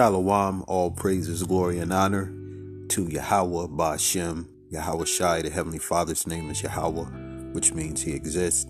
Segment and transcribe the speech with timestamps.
[0.00, 2.32] Shalom, all praises, glory, and honor
[2.88, 7.04] to Yahweh Ba'Shem, Yahweh Shai, the Heavenly Father's name is Yahweh,
[7.52, 8.66] which means He exists.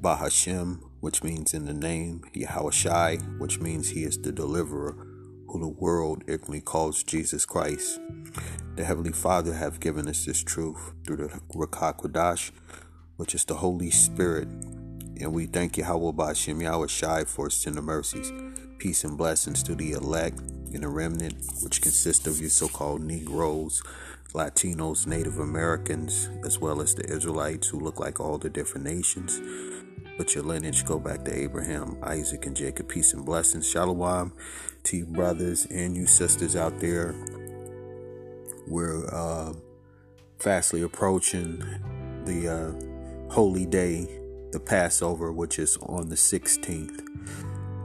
[0.00, 4.92] Bahashem, which means in the name, Yahweh Shai, which means He is the deliverer,
[5.48, 7.98] who the world ignorantly calls Jesus Christ.
[8.76, 12.52] The Heavenly Father have given us this truth through the Ruach HaKodesh,
[13.16, 14.46] which is the Holy Spirit.
[15.20, 18.32] And we thank Yahweh Ba'Shem, Yahweh Shai for His tender mercies.
[18.78, 20.38] Peace and blessings to the elect
[20.74, 23.82] and the remnant, which consists of your so called Negroes,
[24.34, 29.40] Latinos, Native Americans, as well as the Israelites who look like all the different nations.
[30.18, 32.88] But your lineage go back to Abraham, Isaac, and Jacob.
[32.88, 33.68] Peace and blessings.
[33.68, 34.32] Shalom
[34.84, 37.14] to you brothers and you sisters out there.
[38.66, 39.54] We're uh,
[40.38, 41.58] fastly approaching
[42.24, 44.08] the uh, holy day,
[44.56, 47.06] the Passover, which is on the 16th.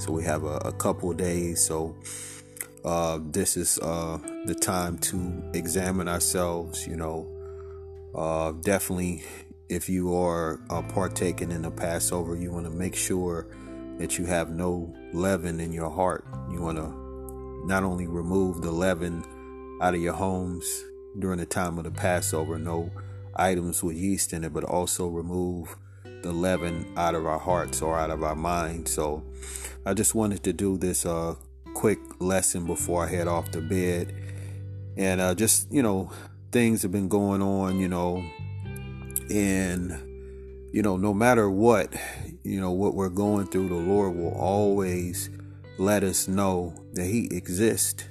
[0.01, 1.61] So we have a, a couple days.
[1.61, 1.97] So
[2.85, 6.87] uh, this is uh, the time to examine ourselves.
[6.87, 7.27] You know,
[8.15, 9.21] uh, definitely,
[9.67, 13.47] if you are uh, partaking in the Passover, you want to make sure
[13.97, 16.23] that you have no leaven in your heart.
[16.49, 19.25] You want to not only remove the leaven
[19.81, 20.85] out of your homes
[21.19, 22.91] during the time of the Passover, no
[23.35, 25.75] items with yeast in it, but also remove
[26.23, 28.91] the leaven out of our hearts or out of our minds.
[28.93, 29.23] So
[29.85, 31.35] I just wanted to do this uh,
[31.73, 34.13] quick lesson before I head off to bed.
[34.97, 36.11] And uh, just, you know,
[36.51, 38.23] things have been going on, you know,
[39.29, 41.93] and, you know, no matter what,
[42.43, 45.29] you know, what we're going through, the Lord will always
[45.77, 48.03] let us know that He exists.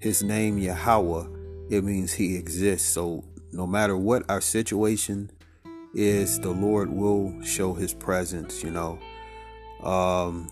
[0.00, 1.26] His name, Yahweh,
[1.70, 2.88] it means He exists.
[2.88, 5.30] So no matter what our situation
[5.94, 8.98] is the Lord will show his presence, you know.
[9.86, 10.50] Um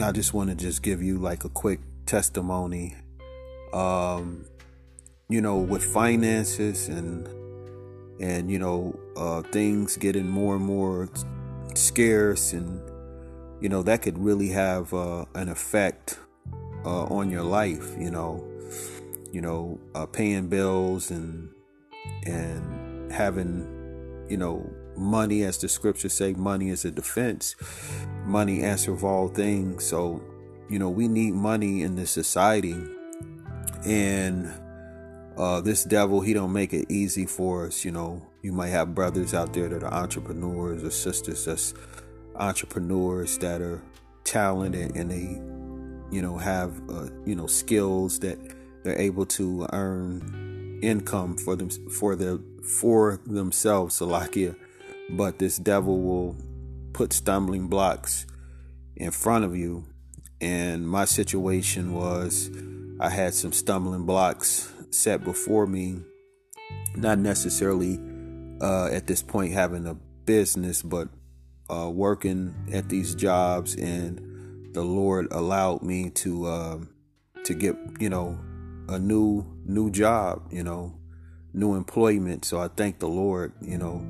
[0.00, 2.94] I just want to just give you like a quick testimony.
[3.72, 4.44] Um
[5.28, 7.26] you know, with finances and
[8.20, 11.08] and you know, uh things getting more and more
[11.74, 12.80] scarce and
[13.60, 16.18] you know, that could really have uh an effect
[16.84, 18.46] uh on your life, you know.
[19.32, 21.48] You know, uh paying bills and
[22.24, 23.81] and having
[24.28, 27.56] you know, money, as the scriptures say, money is a defense.
[28.24, 29.84] Money answer of all things.
[29.84, 30.22] So,
[30.68, 32.76] you know, we need money in this society.
[33.84, 34.50] And
[35.36, 37.84] uh, this devil, he don't make it easy for us.
[37.84, 41.74] You know, you might have brothers out there that are entrepreneurs or sisters that's
[42.36, 43.82] entrepreneurs that are
[44.24, 48.38] talented and they, you know, have, uh, you know, skills that
[48.82, 50.51] they're able to earn
[50.82, 54.56] income for them for their for themselves, Salakia,
[55.10, 56.36] but this devil will
[56.92, 58.26] put stumbling blocks
[58.96, 59.86] in front of you.
[60.40, 62.50] And my situation was
[63.00, 66.00] I had some stumbling blocks set before me,
[66.96, 67.98] not necessarily
[68.60, 69.94] uh, at this point having a
[70.24, 71.08] business, but
[71.70, 76.78] uh, working at these jobs, and the Lord allowed me to uh,
[77.44, 78.38] to get you know
[78.92, 80.94] a new new job, you know,
[81.52, 82.44] new employment.
[82.44, 84.06] So I thank the Lord, you know.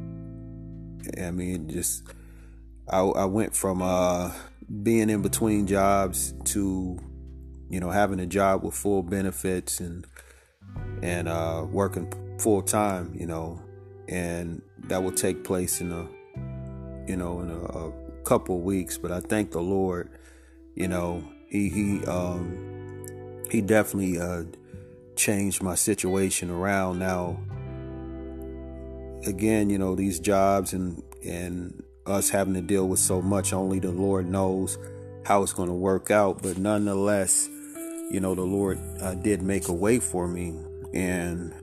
[1.20, 2.04] I mean, just
[2.88, 4.32] I, I went from uh,
[4.82, 6.98] being in between jobs to,
[7.68, 10.06] you know, having a job with full benefits and
[11.02, 13.60] and uh, working full time, you know,
[14.08, 16.08] and that will take place in a,
[17.08, 17.92] you know, in a, a
[18.24, 18.98] couple of weeks.
[18.98, 20.10] But I thank the Lord,
[20.74, 24.44] you know, he he um, he definitely uh,
[25.16, 26.98] changed my situation around.
[26.98, 27.40] Now
[29.26, 33.78] again you know these jobs and and us having to deal with so much only
[33.78, 34.76] the lord knows
[35.24, 36.42] how it's going to work out.
[36.42, 37.48] But nonetheless
[38.10, 40.54] you know the lord uh, did make a way for me.
[40.94, 41.54] And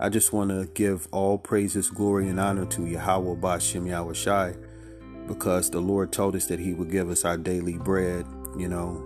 [0.00, 4.54] i just want to give all praises glory and honor to yahweh bashem yahweh shai
[5.26, 8.24] because the lord told us that he would give us our daily bread
[8.56, 9.02] you know.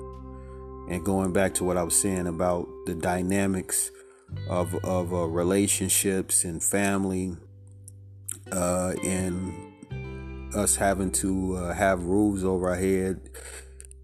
[0.88, 3.90] And going back to what I was saying about the dynamics
[4.48, 7.36] of of uh, relationships and family,
[8.50, 9.72] uh, and
[10.54, 13.20] us having to uh, have roofs over our head,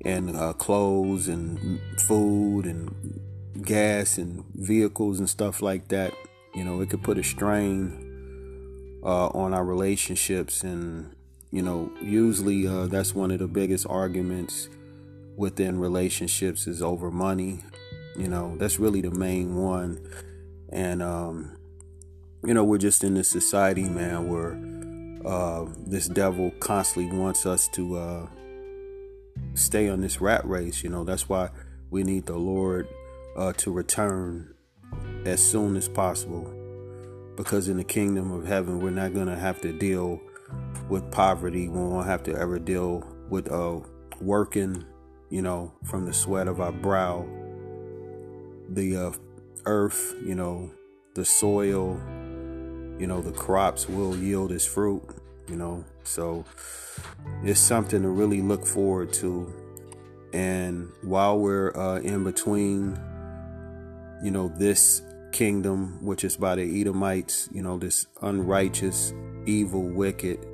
[0.05, 3.21] and uh, clothes and food and
[3.63, 6.13] gas and vehicles and stuff like that.
[6.55, 11.15] You know, it could put a strain uh, on our relationships, and
[11.51, 14.69] you know, usually uh, that's one of the biggest arguments
[15.37, 17.61] within relationships is over money.
[18.19, 20.01] You know, that's really the main one.
[20.71, 21.57] And, um,
[22.45, 24.59] you know, we're just in this society, man, where
[25.25, 28.27] uh, this devil constantly wants us to uh,
[29.55, 30.83] stay on this rat race.
[30.83, 31.51] You know, that's why
[31.91, 32.87] We need the Lord
[33.37, 34.55] uh, to return
[35.25, 36.53] as soon as possible.
[37.37, 40.21] Because in the kingdom of heaven, we're not going to have to deal
[40.89, 41.69] with poverty.
[41.69, 43.81] We won't have to ever deal with uh,
[44.21, 44.85] working,
[45.31, 47.27] you know, from the sweat of our brow.
[48.69, 49.13] The uh,
[49.65, 50.71] earth, you know,
[51.15, 52.01] the soil,
[52.99, 55.03] you know, the crops will yield its fruit,
[55.49, 55.85] you know.
[56.05, 56.45] So
[57.43, 59.53] it's something to really look forward to.
[60.33, 62.99] And while we're uh, in between,
[64.23, 69.13] you know, this kingdom, which is by the Edomites, you know, this unrighteous,
[69.47, 70.45] evil, wicked,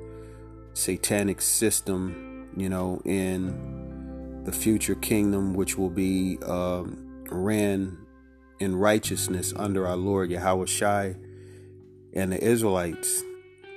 [0.73, 8.04] satanic system, you know, in the future kingdom, which will be um, ran
[8.59, 11.15] in righteousness under our Lord Yahweh Shai
[12.13, 13.21] and the Israelites.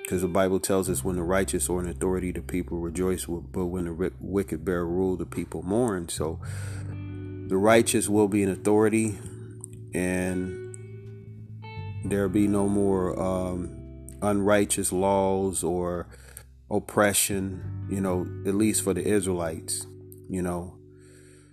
[0.03, 3.67] Because the Bible tells us when the righteous or in authority, the people rejoice, but
[3.67, 6.09] when the wicked bear rule, the people mourn.
[6.09, 6.41] So
[6.87, 9.19] the righteous will be in authority,
[9.93, 10.75] and
[12.07, 16.09] there'll be no more um, unrighteous laws or
[16.71, 19.87] oppression, you know, at least for the Israelites,
[20.29, 20.78] you know.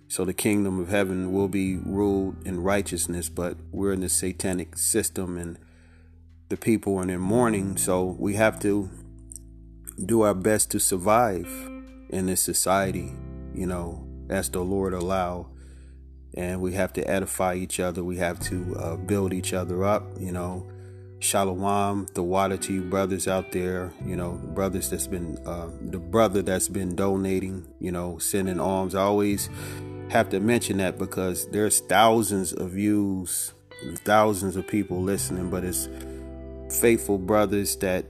[0.08, 4.78] So the kingdom of heaven will be ruled in righteousness, but we're in the satanic
[4.78, 5.58] system and
[6.48, 7.76] the people are in mourning.
[7.76, 8.88] So we have to
[10.04, 11.46] do our best to survive
[12.10, 13.12] in this society,
[13.54, 15.48] you know, as the Lord allow.
[16.34, 18.04] And we have to edify each other.
[18.04, 20.70] We have to uh, build each other up, you know.
[21.18, 25.98] Shalom, the water to you brothers out there, you know, brothers that's been, uh, the
[25.98, 28.94] brother that's been donating, you know, sending alms.
[28.94, 29.48] I always
[30.10, 33.52] have to mention that because there's thousands of views,
[34.04, 35.88] thousands of people listening, but it's
[36.80, 38.06] faithful brothers that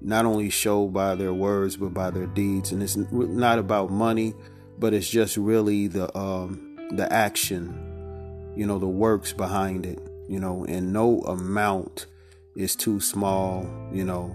[0.00, 4.34] not only show by their words but by their deeds, and it's not about money,
[4.78, 9.98] but it's just really the um, the action, you know, the works behind it,
[10.28, 12.06] you know, and no amount
[12.56, 14.34] is too small, you know.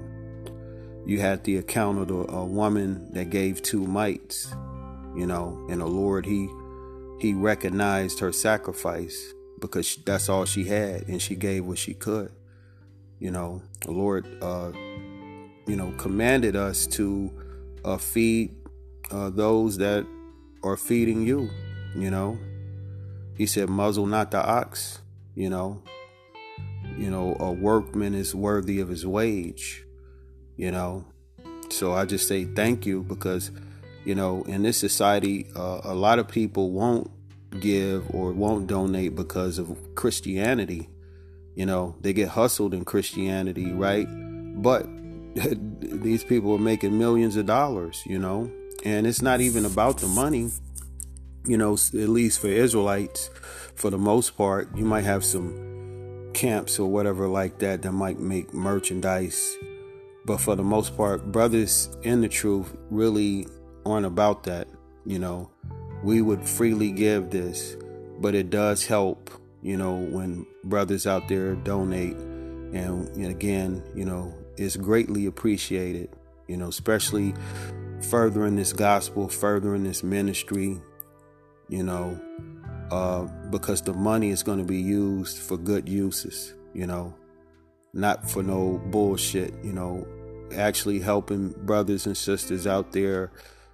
[1.05, 4.53] You had the account of the, a woman that gave two mites,
[5.15, 6.49] you know, and the Lord he
[7.19, 12.31] he recognized her sacrifice because that's all she had and she gave what she could.
[13.19, 14.71] You know the lord uh
[15.67, 17.29] you know commanded us to
[17.83, 18.55] uh feed
[19.11, 20.05] uh those that
[20.63, 21.49] are feeding you
[21.95, 22.39] you know.
[23.35, 25.01] He said muzzle not the ox
[25.35, 25.81] you know.
[26.97, 29.85] You know a workman is worthy of his wage
[30.55, 31.05] you know.
[31.69, 33.51] So i just say thank you because
[34.05, 37.09] you know, in this society, uh, a lot of people won't
[37.59, 40.89] give or won't donate because of Christianity.
[41.55, 44.07] You know, they get hustled in Christianity, right?
[44.61, 44.87] But
[45.35, 48.51] these people are making millions of dollars, you know,
[48.85, 50.49] and it's not even about the money.
[51.45, 53.29] You know, at least for Israelites,
[53.75, 58.19] for the most part, you might have some camps or whatever like that that might
[58.19, 59.55] make merchandise.
[60.25, 63.47] But for the most part, brothers in the truth really
[63.89, 64.67] aren't about that.
[65.05, 65.49] You know,
[66.03, 67.75] we would freely give this,
[68.19, 69.29] but it does help,
[69.61, 72.15] you know, when brothers out there donate.
[72.15, 76.09] And, again, you know, it's greatly appreciated,
[76.47, 77.33] you know, especially
[78.01, 80.79] furthering this gospel, furthering this ministry,
[81.67, 82.19] you know,
[82.91, 87.13] uh, because the money is going to be used for good uses, you know,
[87.93, 90.05] not for no bullshit, you know,
[90.55, 93.31] actually helping brothers and sisters out there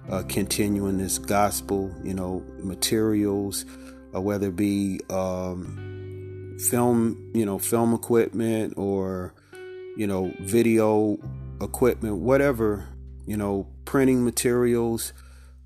[0.10, 3.66] uh, continuing this gospel, you know, materials,
[4.16, 9.34] uh, whether it be um, film, you know, film equipment or,
[9.98, 11.18] you know, video
[11.62, 12.88] equipment, whatever,
[13.26, 15.14] you know, printing materials,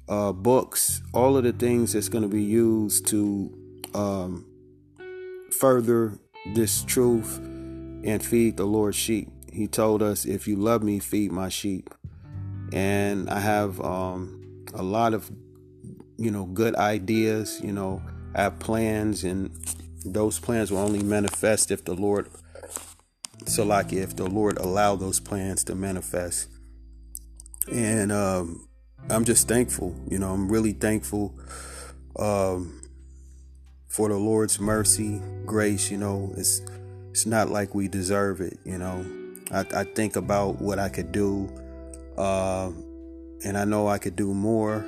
[0.08, 3.54] uh, books, all of the things that's going to be used to
[3.94, 4.46] um,
[5.52, 6.18] further
[6.54, 9.30] this truth and feed the Lord's sheep.
[9.52, 11.94] He told us, if you love me, feed my sheep
[12.74, 15.30] and I have um, a lot of
[16.18, 17.60] you know good ideas.
[17.64, 18.02] You know,
[18.36, 19.52] I have plans, and
[20.06, 22.30] those plans will only manifest if the Lord,
[23.46, 26.50] so like if the Lord allow those plans to manifest.
[27.72, 28.68] And um,
[29.10, 29.96] I'm just thankful.
[30.10, 31.38] You know, I'm really thankful
[32.18, 32.82] um,
[33.88, 35.90] for the Lord's mercy, grace.
[35.90, 36.62] You know, it's
[37.12, 38.60] it's not like we deserve it.
[38.66, 39.06] You know,
[39.52, 41.50] I, I think about what I could do
[42.20, 42.72] uh,
[43.46, 44.86] and I know I could do more,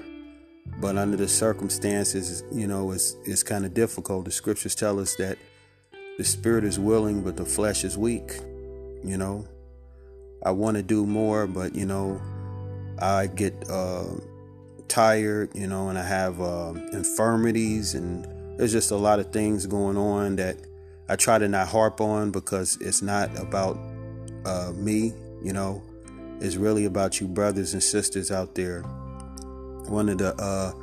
[0.80, 4.26] but under the circumstances, you know, it's it's kind of difficult.
[4.26, 5.38] The scriptures tell us that
[6.18, 8.34] the spirit is willing, but the flesh is weak.
[9.04, 9.48] You know,
[10.46, 12.22] I want to do more, but you know,
[13.00, 14.06] I get uh,
[14.90, 15.56] tired.
[15.56, 19.98] You know, and I have uh, infirmities and there's just a lot of things going
[19.98, 20.58] on that
[21.10, 23.78] I try to not harp on because it's not about
[24.46, 25.82] uh, me, you know.
[26.42, 28.82] It's really about you brothers and sisters out there.
[29.88, 30.74] One of the uh,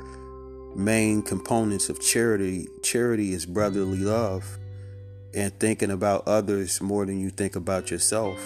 [0.73, 4.57] main components of charity, charity is brotherly love
[5.33, 8.37] and thinking about others more than you think about yourself.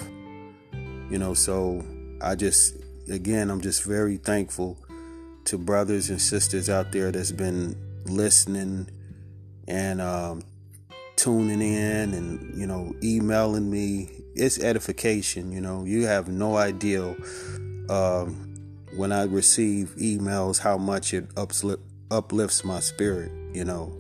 [1.11, 1.85] You know, so
[2.19, 2.77] I just
[3.07, 4.77] again, I'm just very thankful
[5.45, 8.89] to brothers and sisters out there that's been listening
[9.67, 10.41] and um,
[11.15, 15.83] tuning in and you know emailing me it's edification you know.
[15.83, 17.15] You have no idea
[17.89, 18.49] um,
[18.95, 23.93] when i receive emails how much it uplifts my spirit you know.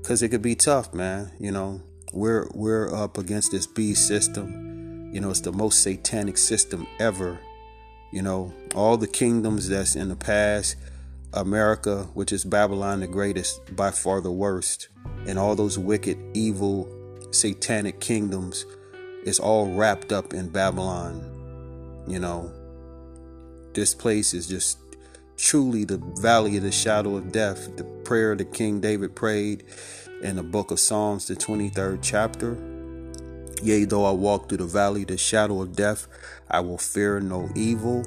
[0.00, 1.82] Because it could be tough man you know.
[2.12, 5.10] We're we're up against this beast system.
[5.12, 7.38] You know it's the most satanic system ever
[8.12, 8.52] you know.
[8.74, 10.76] All the kingdoms that's in the past
[11.32, 14.88] America, which is Babylon the greatest, by far the worst,
[15.26, 16.88] and all those wicked, evil,
[17.30, 18.66] satanic kingdoms
[19.24, 21.22] is all wrapped up in Babylon.
[22.06, 22.50] You know,
[23.74, 24.78] this place is just
[25.36, 27.76] truly the valley of the shadow of death.
[27.76, 29.64] The prayer that King David prayed
[30.22, 32.56] in the book of Psalms, the 23rd chapter.
[33.62, 36.08] Yea, though I walk through the valley, of the shadow of death,
[36.50, 38.04] I will fear no evil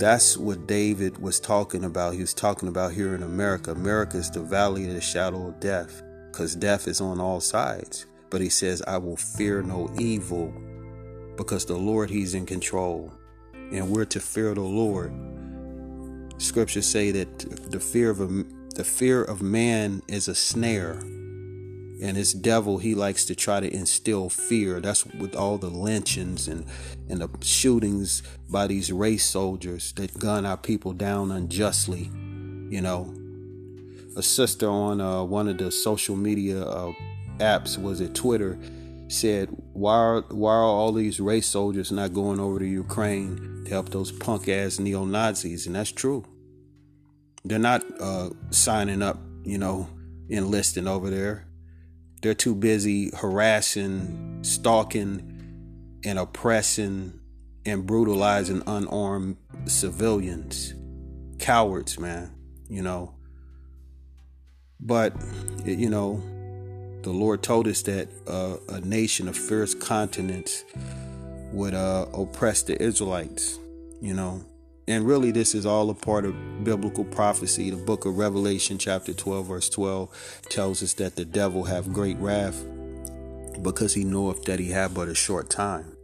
[0.00, 2.14] that's what David was talking about.
[2.14, 3.72] He was talking about here in America.
[3.72, 6.02] America is the valley of the shadow of death
[6.32, 8.06] because death is on all sides.
[8.30, 10.54] But he says, I will fear no evil
[11.36, 13.12] because the Lord, He's in control.
[13.52, 15.12] And we're to fear the Lord.
[16.38, 18.44] Scriptures say that the fear of a,
[18.74, 21.00] the fear of man is a snare
[22.02, 26.48] and his devil he likes to try to instill fear that's with all the lynchings
[26.48, 26.64] and
[27.08, 32.10] and the shootings by these race soldiers that gun our people down unjustly
[32.70, 33.14] you know
[34.16, 36.92] a sister on uh, one of the social media uh,
[37.40, 38.58] apps was it twitter
[39.08, 43.70] said why are, why are all these race soldiers not going over to ukraine to
[43.70, 46.24] help those punk ass neo-nazis and that's true
[47.44, 49.88] they're not uh, signing up you know
[50.28, 51.46] enlisting over there
[52.22, 57.18] they're too busy harassing, stalking, and oppressing
[57.64, 60.74] and brutalizing unarmed civilians.
[61.38, 62.34] Cowards, man,
[62.68, 63.14] you know.
[64.78, 65.14] But,
[65.64, 66.22] you know,
[67.02, 70.64] the Lord told us that uh, a nation of fierce continents
[71.52, 73.58] would uh, oppress the Israelites,
[74.00, 74.44] you know.
[74.86, 77.70] And really, this is all a part of biblical prophecy.
[77.70, 82.16] The book of Revelation, chapter 12, verse 12, tells us that the devil have great
[82.18, 82.64] wrath
[83.62, 85.96] because he knoweth that he have but a short time.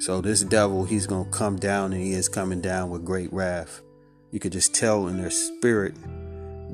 [0.00, 3.32] So this devil, he's going to come down and he is coming down with great
[3.32, 3.80] wrath.
[4.30, 5.94] You could just tell in their spirit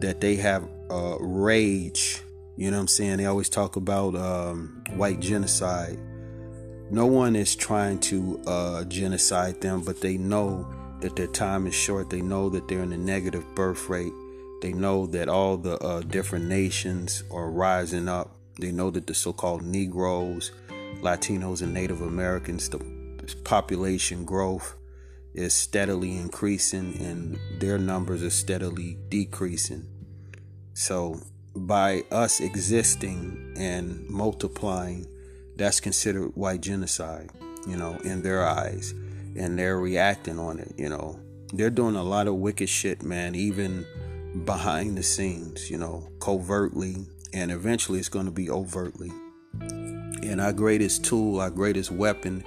[0.00, 2.23] that they have uh, rage.
[2.57, 3.17] You know what I'm saying?
[3.17, 5.99] They always talk about um, white genocide.
[6.91, 11.75] No one is trying to uh, genocide them, but they know that their time is
[11.75, 12.11] short.
[12.11, 14.13] They know that they're in a negative birth rate.
[14.63, 18.37] They know that all the uh, different nations are rising up.
[18.61, 20.53] They know that the so called Negroes,
[21.01, 22.79] Latinos, and Native Americans, the
[23.43, 24.77] population growth
[25.35, 29.87] is steadily increasing and their numbers are steadily decreasing.
[30.75, 31.21] So,
[31.55, 35.07] by us existing and multiplying,
[35.57, 37.31] that's considered white genocide,
[37.67, 38.95] you know, in their eyes
[39.37, 41.19] and they're reacting on it, you know.
[41.53, 43.87] They're doing a lot of wicked shit, man, even
[44.45, 49.13] behind the scenes, you know, covertly, and eventually it's going to be overtly.
[49.61, 52.45] And our greatest tool, our greatest weapon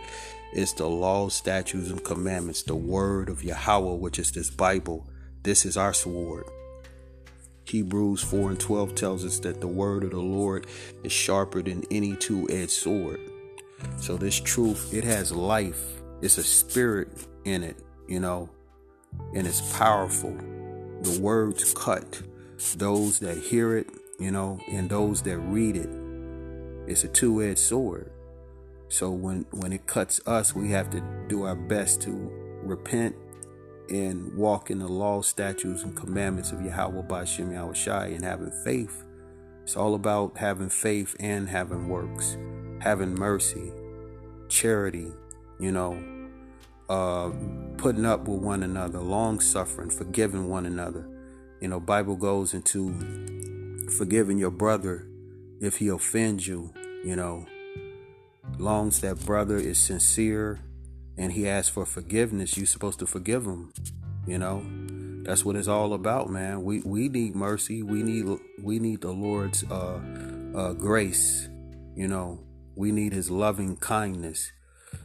[0.53, 5.07] is the laws, statutes, and commandments, the word of Yahweh, which is this Bible.
[5.43, 6.45] This is our sword.
[7.69, 10.67] Hebrews 4 and 12 tells us that the word of the Lord
[11.03, 13.19] is sharper than any two edged sword.
[13.97, 17.09] So, this truth, it has life it's a spirit
[17.45, 18.49] in it, you know,
[19.35, 20.35] and it's powerful.
[21.01, 22.21] The words cut.
[22.75, 23.87] Those that hear it,
[24.19, 25.89] you know, and those that read it.
[26.87, 28.09] It's a two-edged sword.
[28.89, 32.11] So when when it cuts us, we have to do our best to
[32.63, 33.15] repent
[33.89, 38.51] and walk in the law, statutes, and commandments of Yahweh Bashem Yahweh Shai and having
[38.63, 39.03] faith.
[39.63, 42.37] It's all about having faith and having works,
[42.79, 43.71] having mercy,
[44.49, 45.11] charity,
[45.59, 46.01] you know,
[46.89, 47.31] uh,
[47.77, 51.07] putting up with one another, long suffering, forgiving one another.
[51.59, 52.93] You know, Bible goes into
[53.97, 55.07] forgiving your brother
[55.59, 57.45] if he offends you, you know.
[58.57, 60.61] Longs that brother is sincere
[61.17, 63.73] and he asks for forgiveness, you're supposed to forgive him,
[64.25, 64.63] you know.
[65.27, 66.63] that's what it's all about, man.
[66.63, 67.83] We we need mercy.
[67.83, 68.25] We need
[68.63, 69.99] we need the Lord's uh,
[70.55, 71.49] uh, grace.
[71.95, 72.39] You know,
[72.75, 74.51] we need His loving kindness.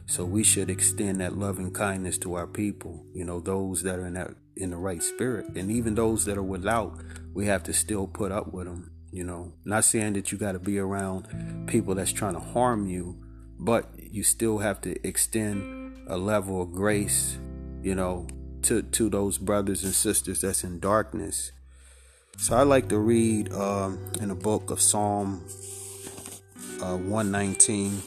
[0.05, 3.05] So we should extend that loving kindness to our people.
[3.13, 6.37] You know, those that are in that in the right spirit, and even those that
[6.37, 6.97] are without,
[7.33, 8.91] we have to still put up with them.
[9.11, 12.87] You know, not saying that you got to be around people that's trying to harm
[12.87, 13.21] you,
[13.59, 17.37] but you still have to extend a level of grace.
[17.81, 18.27] You know,
[18.63, 21.51] to, to those brothers and sisters that's in darkness.
[22.37, 25.45] So I like to read um, in the book of Psalm
[26.81, 28.01] uh, 119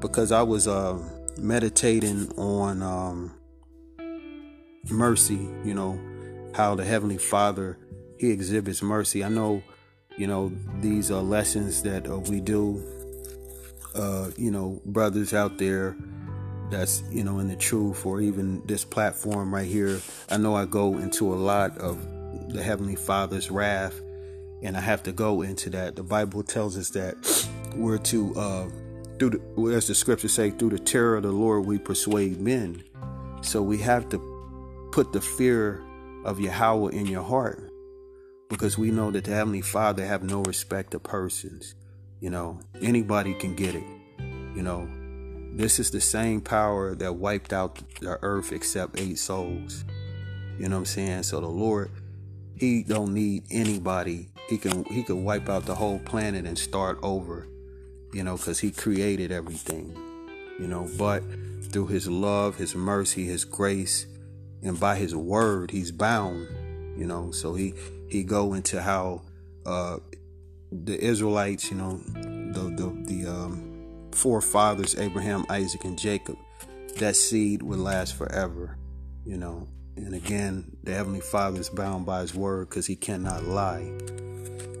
[0.00, 0.98] because I was uh,
[1.38, 3.34] meditating on um,
[4.90, 6.00] mercy, you know,
[6.54, 7.78] how the Heavenly Father,
[8.18, 9.22] He exhibits mercy.
[9.22, 9.62] I know,
[10.16, 10.50] you know,
[10.80, 12.82] these are lessons that uh, we do,
[13.94, 15.96] uh, you know, brothers out there
[16.70, 20.00] that's you know in the truth or even this platform right here.
[20.28, 22.06] I know i go into a lot of
[22.52, 24.00] the heavenly father's wrath
[24.62, 25.96] and i have to go into that.
[25.96, 27.16] The bible tells us that
[27.74, 28.68] we're to uh
[29.18, 32.82] through the, as the scriptures say through the terror of the lord we persuade men.
[33.42, 35.82] So we have to put the fear
[36.24, 37.70] of yahweh in your heart
[38.48, 41.74] because we know that the heavenly father have no respect of persons
[42.20, 42.60] you know.
[42.80, 43.84] Anybody can get it
[44.54, 44.88] you know
[45.52, 49.84] this is the same power that wiped out the earth except eight souls.
[50.58, 51.22] You know what I'm saying?
[51.24, 51.90] So the Lord,
[52.54, 54.28] He don't need anybody.
[54.48, 57.46] He can He could wipe out the whole planet and start over.
[58.12, 59.96] You know, because He created everything.
[60.58, 61.22] You know, but
[61.70, 64.06] through His love, His mercy, His grace,
[64.62, 66.48] and by His word, He's bound.
[66.96, 67.74] You know, so He
[68.08, 69.22] He go into how
[69.64, 69.98] uh,
[70.72, 71.98] the Israelites, you know,
[72.52, 73.67] the the the um,
[74.18, 76.36] forefathers, Abraham, Isaac, and Jacob,
[76.96, 78.76] that seed would last forever,
[79.24, 79.68] you know.
[79.96, 83.92] And again, the Heavenly Father is bound by His word because He cannot lie.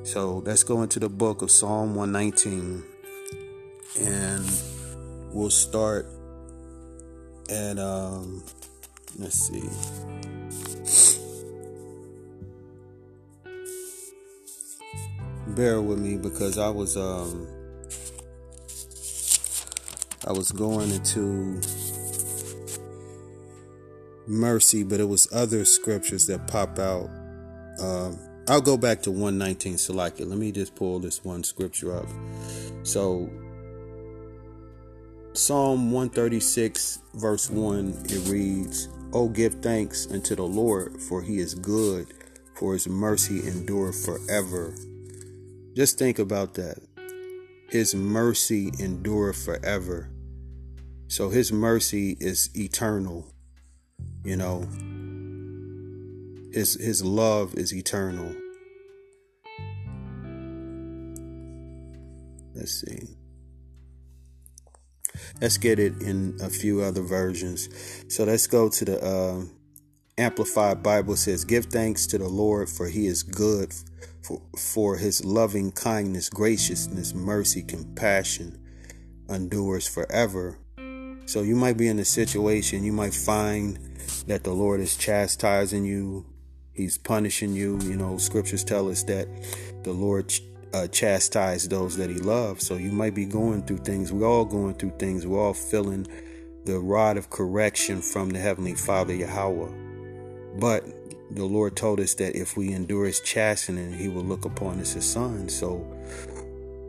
[0.02, 2.82] So let's go into the book of Psalm 119
[4.00, 4.62] and
[5.32, 6.06] we'll start
[7.48, 8.42] at, um,
[9.18, 9.68] let's see.
[15.48, 17.46] Bear with me because I was, um,
[20.26, 21.60] I was going into
[24.26, 27.08] mercy, but it was other scriptures that pop out.
[27.80, 30.26] Um, I'll go back to 119 Salakia.
[30.26, 32.08] Let me just pull this one scripture up.
[32.82, 33.30] So,
[35.34, 41.54] Psalm 136, verse 1, it reads, Oh, give thanks unto the Lord, for he is
[41.54, 42.08] good,
[42.54, 44.74] for his mercy endure forever.
[45.74, 46.78] Just think about that.
[47.68, 50.10] His mercy endure forever.
[51.08, 53.26] So his mercy is eternal.
[54.24, 54.60] You know,
[56.52, 58.34] his his love is eternal.
[62.54, 63.08] Let's see.
[65.40, 67.68] Let's get it in a few other versions.
[68.08, 69.44] So let's go to the uh,
[70.16, 71.16] Amplified Bible.
[71.16, 73.72] Says, "Give thanks to the Lord, for He is good,
[74.56, 78.58] for His loving kindness, graciousness, mercy, compassion
[79.28, 80.58] endures forever."
[81.26, 83.78] So you might be in a situation, you might find
[84.28, 86.24] that the Lord is chastising you,
[86.72, 87.78] He's punishing you.
[87.80, 89.28] You know, scriptures tell us that
[89.82, 90.32] the Lord
[90.72, 92.66] uh, chastised those that He loves.
[92.66, 94.12] So you might be going through things.
[94.12, 95.26] We're all going through things.
[95.26, 96.06] We're all feeling
[96.64, 99.72] the rod of correction from the Heavenly Father, Yahweh.
[100.58, 100.84] But
[101.30, 104.96] the Lord told us that if we endure His chastening, He will look upon us
[104.96, 105.54] as sons.
[105.54, 105.86] So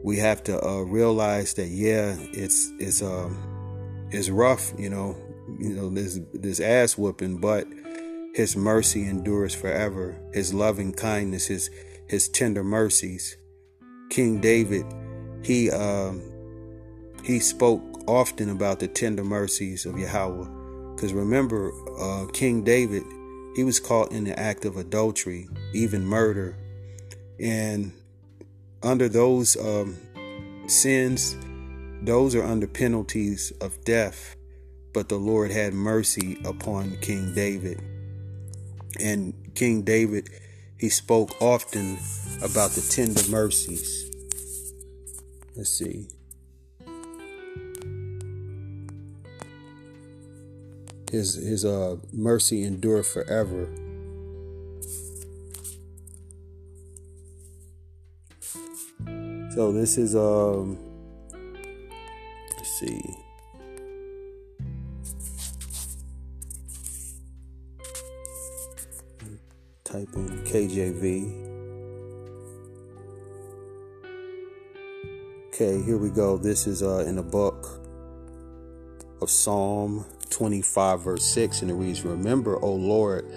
[0.04, 3.38] we have to uh, realize that, yeah, it's it's um
[4.12, 5.16] is rough, you know,
[5.60, 7.68] you know, this this ass whooping, but
[8.34, 10.16] his mercy endures forever.
[10.34, 11.70] His loving kindness, his
[12.08, 13.38] his tender mercies.
[14.10, 14.86] King David,
[15.44, 16.22] he um
[17.24, 20.48] he spoke often about the tender mercies of Yahweh.
[20.96, 23.04] Because remember, uh, King David,
[23.56, 26.56] he was caught in the act of adultery, even murder.
[27.40, 27.92] And
[28.84, 29.98] under those um,
[30.68, 31.36] sins,
[32.02, 34.36] those are under penalties of death,
[34.94, 37.82] but the Lord had mercy upon King David.
[39.00, 40.30] And King David,
[40.78, 41.98] he spoke often
[42.42, 44.10] about the tender mercies.
[45.56, 46.08] Let's see.
[51.20, 53.68] His his uh mercy endure forever.
[59.54, 60.80] So this is um
[62.56, 63.02] let's see.
[69.84, 71.04] type in KJV.
[75.48, 76.38] Okay, here we go.
[76.38, 77.82] This is uh, in the book
[79.22, 80.06] of Psalm
[80.40, 83.30] 25, verse 6, and it reads Remember, O Lord,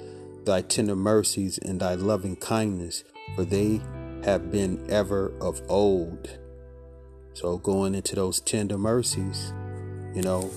[0.45, 3.03] thy tender mercies and thy loving kindness,
[3.35, 3.81] for they
[4.23, 6.39] have been ever of old.
[7.35, 9.53] So, going into those tender mercies,
[10.15, 10.49] you know,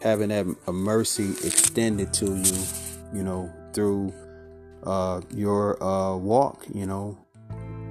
[0.00, 2.64] having that a mercy extended to you,
[3.12, 4.14] you know, through
[4.84, 7.18] uh, your uh, walk, you know.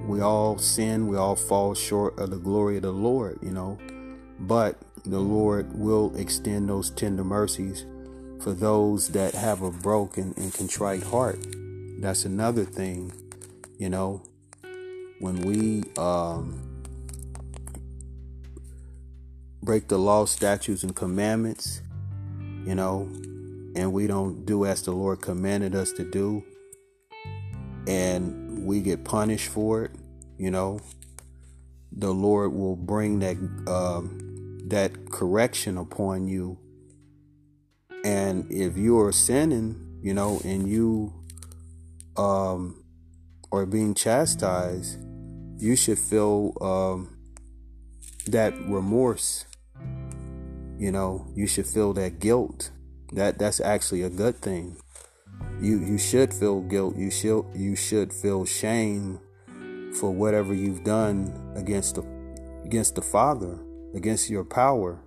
[0.08, 3.78] We all sin, we all fall short of the glory of the Lord, you know.
[4.40, 7.84] But the Lord will extend those tender mercies
[8.40, 11.38] for those that have a broken and contrite heart.
[12.00, 13.12] That's another thing,
[13.78, 14.22] you know.
[15.20, 16.60] When we um,
[19.62, 21.82] break the law, statutes, and commandments,
[22.66, 23.08] you know,
[23.76, 26.42] and we don't do as the Lord commanded us to do,
[27.86, 29.90] and we get punished for it,
[30.38, 30.80] you know,
[31.92, 33.36] the Lord will bring that
[33.66, 34.23] um,
[34.68, 36.58] that correction upon you.
[38.04, 41.12] And if you are sinning, you know, and you
[42.16, 42.84] um,
[43.50, 44.98] are being chastised,
[45.58, 47.16] you should feel um,
[48.26, 49.46] that remorse
[50.78, 52.70] you know, you should feel that guilt.
[53.12, 54.76] That that's actually a good thing.
[55.60, 56.96] You you should feel guilt.
[56.96, 59.20] You should you should feel shame
[59.94, 62.02] for whatever you've done against the
[62.64, 63.58] against the Father,
[63.94, 65.00] against your power.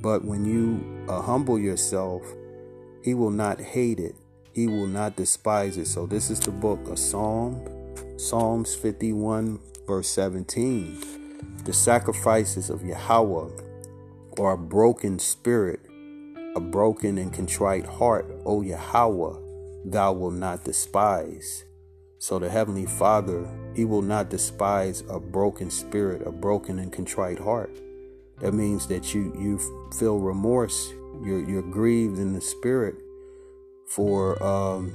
[0.00, 2.22] But when you uh, humble yourself,
[3.02, 4.14] He will not hate it.
[4.52, 5.86] He will not despise it.
[5.86, 7.60] So this is the book of Psalm,
[8.16, 11.62] Psalms 51, verse 17.
[11.64, 13.50] The sacrifices of Yahweh
[14.38, 15.80] or a broken spirit,
[16.56, 19.38] a broken and contrite heart, O Yahweh,
[19.84, 21.64] thou wilt not despise.
[22.20, 27.38] So the Heavenly Father, He will not despise a broken spirit, a broken and contrite
[27.38, 27.74] heart.
[28.40, 29.58] That means that you you
[29.98, 32.94] feel remorse, you're you're grieved in the spirit
[33.88, 34.92] for um,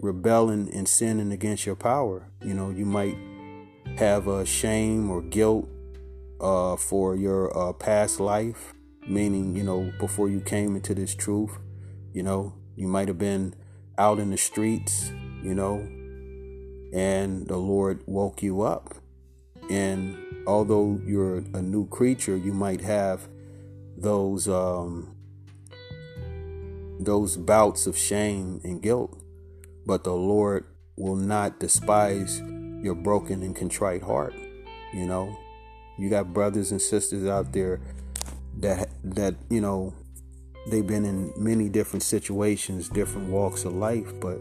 [0.00, 2.28] rebelling and sinning against your power.
[2.42, 3.16] You know, you might
[3.96, 5.66] have a shame or guilt
[6.42, 8.74] uh, for your uh, past life,
[9.08, 11.56] meaning, you know, before you came into this truth,
[12.12, 13.54] you know, you might have been
[13.96, 15.10] out in the streets,
[15.42, 15.86] you know,
[16.94, 18.94] and the Lord woke you up.
[19.68, 23.28] And although you're a new creature, you might have
[23.96, 25.16] those um,
[27.00, 29.20] those bouts of shame and guilt,
[29.84, 32.40] but the Lord will not despise
[32.80, 34.34] your broken and contrite heart.
[34.92, 35.36] You know,
[35.98, 37.80] you got brothers and sisters out there
[38.58, 39.94] that that you know
[40.70, 44.38] they've been in many different situations, different walks of life, but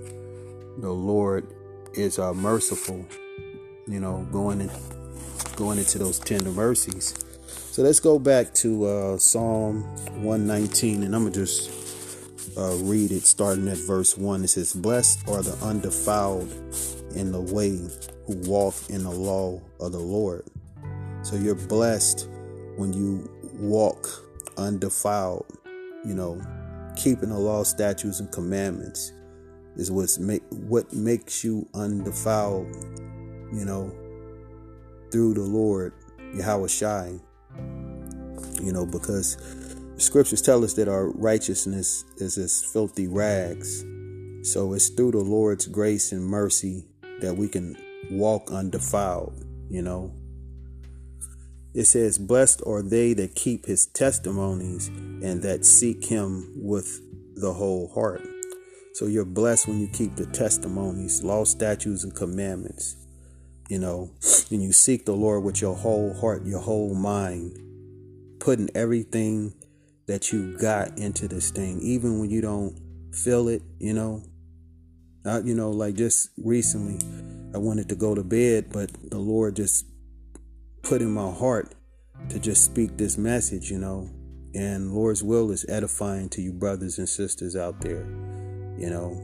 [0.77, 1.47] the Lord
[1.93, 3.05] is uh, merciful.
[3.87, 4.71] You know, going in,
[5.55, 7.13] going into those tender mercies.
[7.47, 9.83] So let's go back to uh, Psalm
[10.23, 11.69] 119, and I'm gonna just
[12.57, 14.43] uh, read it starting at verse 1.
[14.43, 16.51] It says, Blessed are the undefiled
[17.15, 17.79] in the way
[18.25, 20.45] who walk in the law of the Lord.
[21.23, 22.29] So you're blessed
[22.75, 24.07] when you walk
[24.57, 25.45] undefiled,
[26.05, 26.41] you know,
[26.95, 29.13] keeping the law, statutes, and commandments
[29.75, 32.67] is what's make what makes you undefiled,
[33.51, 33.91] you know,
[35.11, 35.93] through the Lord,
[36.33, 37.19] Yahweh Shai.
[38.61, 39.37] You know, because
[39.97, 43.83] scriptures tell us that our righteousness is as filthy rags.
[44.43, 46.85] So it's through the Lord's grace and mercy
[47.21, 47.77] that we can
[48.11, 50.13] walk undefiled, you know.
[51.73, 57.01] It says, Blessed are they that keep his testimonies and that seek him with
[57.35, 58.21] the whole heart.
[58.93, 62.95] So you're blessed when you keep the testimonies, law, statutes, and commandments.
[63.69, 64.11] You know,
[64.51, 67.57] and you seek the Lord with your whole heart, your whole mind,
[68.39, 69.53] putting everything
[70.05, 72.79] that you got into this thing, even when you don't
[73.13, 74.21] feel it, you know.
[75.23, 76.99] Not, you know, like just recently,
[77.55, 79.85] I wanted to go to bed, but the Lord just
[80.81, 81.73] put in my heart
[82.29, 84.09] to just speak this message, you know.
[84.53, 88.05] And Lord's will is edifying to you, brothers and sisters out there,
[88.77, 89.19] you know.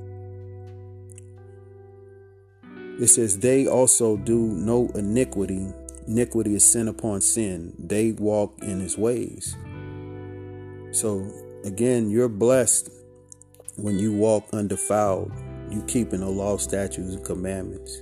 [2.99, 5.67] It says, They also do no iniquity.
[6.07, 7.73] Iniquity is sin upon sin.
[7.79, 9.55] They walk in his ways.
[10.91, 11.25] So,
[11.63, 12.91] again, you're blessed
[13.77, 15.31] when you walk undefiled.
[15.69, 18.01] You keeping the law, statutes, and commandments.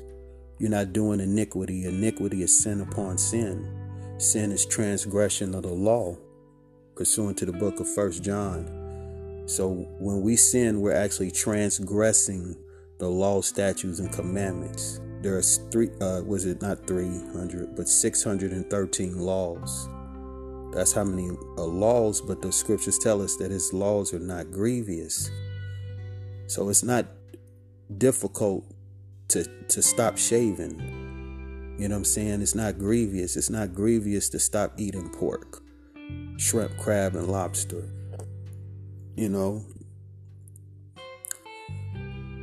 [0.57, 1.85] You're not doing iniquity.
[1.85, 3.69] Iniquity is sin upon sin.
[4.17, 6.17] Sin is transgression of the law,
[6.95, 8.76] pursuant to the book of First John.
[9.47, 12.53] So when we sin, we're actually transgressing
[12.99, 14.99] the law, statutes, and commandments.
[15.21, 19.89] There's three, uh, was it not 300, but 613 laws.
[20.73, 24.51] That's how many uh, laws, but the scriptures tell us that his laws are not
[24.51, 25.31] grievous.
[26.47, 27.05] So it's not
[27.97, 28.65] difficult
[29.29, 31.75] to, to stop shaving.
[31.79, 32.41] You know what I'm saying?
[32.41, 33.37] It's not grievous.
[33.37, 35.63] It's not grievous to stop eating pork,
[36.37, 37.85] shrimp, crab, and lobster.
[39.17, 39.65] You know,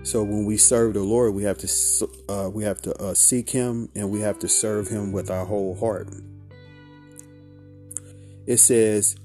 [0.03, 3.51] so when we serve the Lord, we have to uh, we have to uh, seek
[3.51, 6.09] Him and we have to serve Him with our whole heart.
[8.47, 9.17] It says,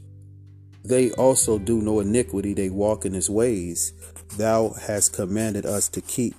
[0.86, 3.94] "They also do no iniquity; they walk in His ways.
[4.38, 6.36] Thou hast commanded us to keep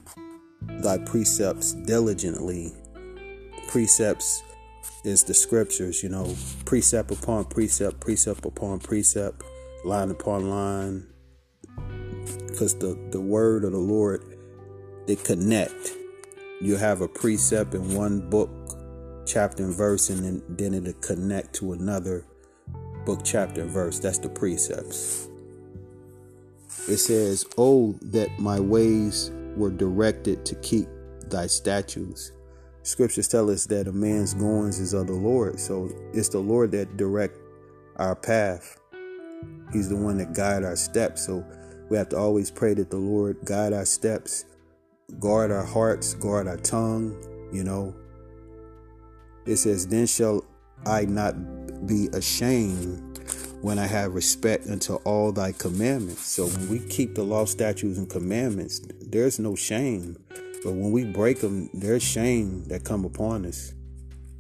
[0.63, 2.73] Thy precepts diligently."
[3.67, 4.45] Precepts
[5.05, 9.43] is the scriptures, you know, precept upon precept, precept upon precept,
[9.85, 11.07] line upon line,
[12.49, 14.25] because the, the word of the Lord
[15.07, 15.97] they connect.
[16.61, 18.51] You have a precept in one book,
[19.27, 22.25] chapter and verse, and then, then it'll connect to another
[23.05, 23.99] book, chapter and verse.
[23.99, 25.29] That's the precepts.
[26.89, 30.89] It says, Oh, that my ways were directed to keep
[31.29, 32.33] thy statutes.
[32.83, 35.59] Scriptures tell us that a man's goings is of the Lord.
[35.61, 37.39] So it's the Lord that direct
[37.97, 38.80] our path.
[39.73, 41.27] He's the one that guide our steps.
[41.27, 41.45] So
[41.89, 44.45] we have to always pray that the Lord guide our steps
[45.19, 47.17] guard our hearts, guard our tongue,
[47.53, 47.95] you know.
[49.47, 50.45] It says, Then shall
[50.87, 51.35] I not
[51.87, 53.19] be ashamed
[53.63, 56.27] when I have respect unto all thy commandments.
[56.27, 60.17] So when we keep the law, statutes, and commandments, there's no shame.
[60.63, 63.73] But when we break them, there's shame that come upon us.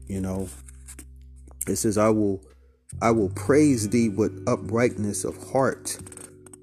[0.07, 0.49] You know.
[1.66, 2.43] It says, I will
[3.03, 5.98] I will praise thee with uprightness of heart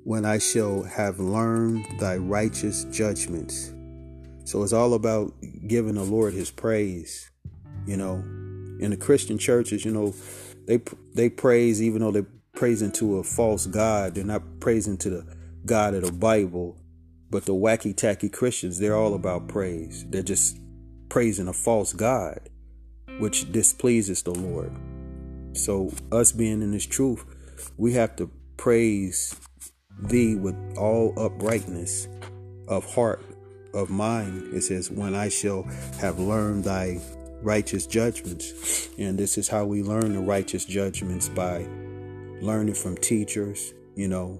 [0.04, 3.74] when I shall have learned thy righteous judgments.
[4.46, 5.34] So it's all about
[5.68, 7.30] giving the Lord his praise.
[7.86, 8.16] You know,
[8.80, 10.14] in the Christian churches, you know,
[10.68, 10.82] they
[11.14, 14.16] they praise even though they're praising to a false god.
[14.16, 15.36] They're not praising to the
[15.66, 16.78] God of the Bible.
[17.30, 20.06] But the wacky tacky Christians, they're all about praise.
[20.08, 20.58] They're just
[21.10, 22.40] praising a false God,
[23.20, 24.72] which displeases the Lord.
[25.58, 27.26] So us being in this truth,
[27.78, 29.36] we have to praise
[30.00, 32.08] thee with all uprightness
[32.68, 33.24] of heart
[33.74, 34.54] of mind.
[34.54, 35.64] It says, When I shall
[36.00, 37.00] have learned thy
[37.42, 38.90] righteous judgments.
[38.98, 41.68] And this is how we learn the righteous judgments by
[42.42, 43.74] learning from teachers.
[43.96, 44.40] You know,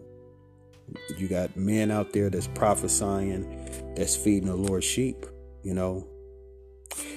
[1.18, 5.26] you got men out there that's prophesying, that's feeding the Lord's sheep.
[5.64, 6.08] You know,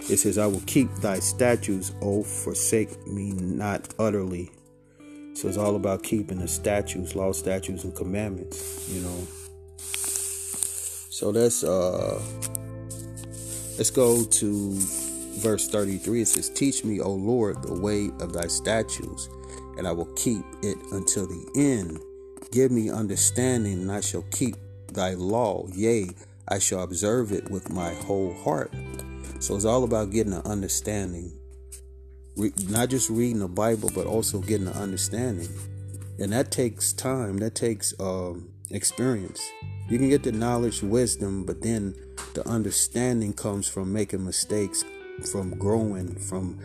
[0.09, 4.51] it says, I will keep thy statutes, oh, forsake me not utterly.
[5.35, 9.27] So it's all about keeping the statutes, law, statutes, and commandments, you know.
[9.79, 12.21] So let's uh
[13.79, 14.73] let's go to
[15.39, 16.23] verse 33.
[16.23, 19.29] It says, Teach me, O Lord, the way of thy statutes,
[19.79, 22.01] and I will keep it until the end.
[22.53, 24.57] Give me understanding, and I shall keep
[24.93, 25.67] thy law.
[25.73, 26.11] Yea,
[26.49, 28.73] I shall observe it with my whole heart.
[29.41, 31.33] So it's all about getting an understanding.
[32.37, 35.49] Re- not just reading the Bible, but also getting an understanding.
[36.19, 39.41] And that takes time, that takes um, experience.
[39.89, 41.95] You can get the knowledge, wisdom, but then
[42.35, 44.85] the understanding comes from making mistakes,
[45.33, 46.61] from growing, from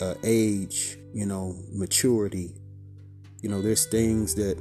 [0.00, 2.54] uh, age, you know, maturity.
[3.42, 4.56] You know, there's things that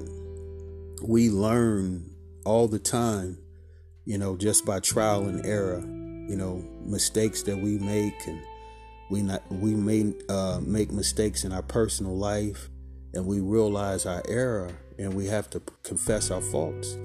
[1.05, 2.09] we learn
[2.45, 3.37] all the time,
[4.05, 5.83] you know, just by trial and error.
[6.29, 8.39] You know, mistakes that we make, and
[9.09, 12.69] we not we may uh, make mistakes in our personal life,
[13.15, 16.95] and we realize our error, and we have to confess our faults.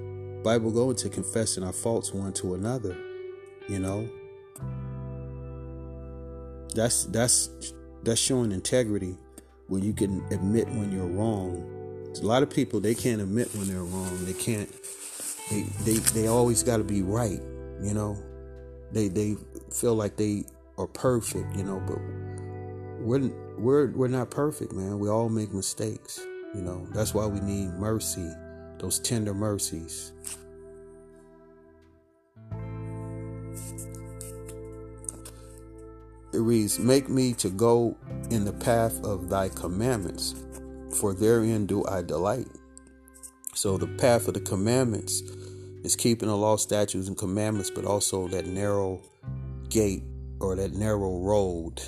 [0.45, 2.95] Bible go into confessing our faults one to another.
[3.67, 4.09] You know,
[6.75, 7.49] that's that's
[8.03, 9.17] that's showing integrity
[9.69, 11.71] when you can admit when you're wrong.
[12.23, 14.25] a lot of people they can't admit when they're wrong.
[14.27, 14.71] They can't.
[15.51, 17.41] They they they always got to be right.
[17.83, 18.19] You know,
[18.93, 19.37] they they
[19.73, 20.45] feel like they
[20.79, 21.57] are perfect.
[21.57, 21.99] You know, but
[23.01, 24.99] we're we're we're not perfect, man.
[24.99, 26.21] We all make mistakes.
[26.55, 28.31] You know, that's why we need mercy
[28.79, 30.13] those tender mercies.
[36.33, 37.97] It reads, Make me to go
[38.31, 40.35] in the path of thy commandments,
[40.99, 42.49] for therein do I delight.
[43.55, 45.23] So, the path of the commandments
[45.85, 49.01] is keeping the law, statutes, and commandments, but also that narrow
[49.69, 50.03] gate
[50.41, 51.81] or that narrow road,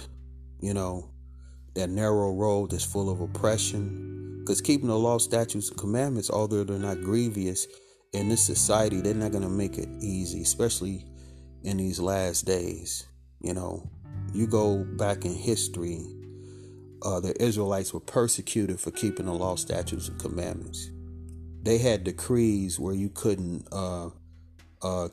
[0.60, 1.10] you know,
[1.74, 6.62] that narrow road that's full of oppression, because keeping the law, statutes, and commandments, although
[6.62, 7.66] they're not grievous,
[8.12, 11.04] in this society, they're not going to make it easy, especially
[11.64, 13.06] in these last days.
[13.40, 13.90] You know,
[14.32, 16.06] you go back in history,
[17.02, 20.90] uh, the Israelites were persecuted for keeping the law, statutes, and commandments.
[21.66, 24.10] They had decrees where you couldn't uh,
[24.82, 25.08] uh,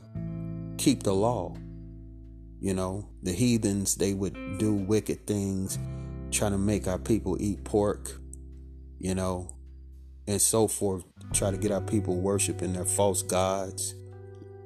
[0.77, 1.57] keep the law.
[2.59, 5.79] You know, the heathens, they would do wicked things,
[6.29, 8.21] trying to make our people eat pork,
[8.99, 9.49] you know,
[10.27, 13.95] and so forth, try to get our people worshiping their false gods,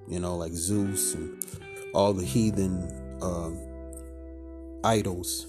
[0.10, 1.42] you know, like Zeus and
[1.94, 3.58] all the heathen um,
[4.84, 5.48] idols.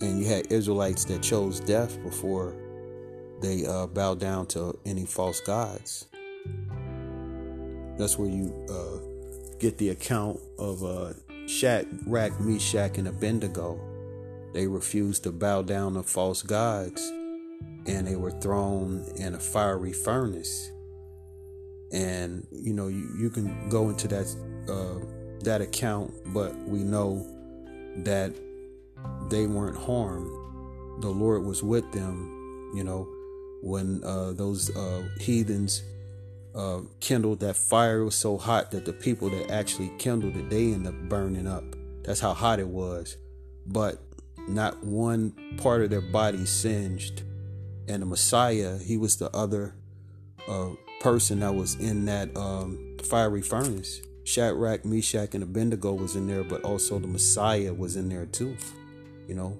[0.00, 2.54] And you had Israelites that chose death before
[3.40, 6.06] they uh, bowed down to any false gods.
[7.96, 11.12] That's where you uh, get the account of uh,
[11.46, 13.80] Shadrach, Meshach, and Abednego.
[14.54, 17.12] They refused to bow down to false gods
[17.88, 20.70] and they were thrown in a fiery furnace.
[21.92, 24.26] And you know, you, you can go into that
[24.68, 25.04] uh,
[25.40, 27.26] that account, but we know
[27.98, 28.32] that
[29.30, 30.30] they weren't harmed.
[31.02, 32.70] The Lord was with them.
[32.74, 33.08] You know,
[33.62, 35.82] when uh, those uh, heathens
[36.54, 40.50] uh, kindled that fire, it was so hot that the people that actually kindled it,
[40.50, 41.64] they ended up burning up.
[42.04, 43.16] That's how hot it was.
[43.66, 44.00] But
[44.46, 47.22] not one part of their body singed
[47.88, 49.74] and the Messiah, he was the other
[50.46, 54.02] uh, person that was in that um, fiery furnace.
[54.24, 58.56] Shadrach, Meshach, and Abednego was in there, but also the Messiah was in there too.
[59.26, 59.58] You know.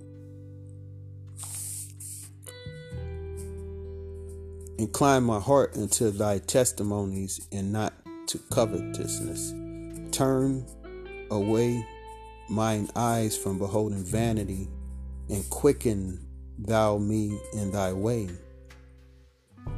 [4.79, 7.93] Incline my heart unto thy testimonies and not
[8.29, 9.53] to covetousness.
[10.13, 10.65] Turn
[11.33, 11.85] away
[12.49, 14.69] mine eyes from beholding vanity
[15.29, 16.25] and quicken
[16.59, 18.29] thou me in thy way.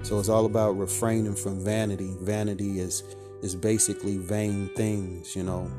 [0.03, 2.15] So it's all about refraining from vanity.
[2.21, 3.03] Vanity is
[3.43, 5.71] is basically vain things, you know.